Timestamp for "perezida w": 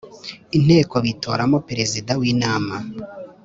1.67-2.23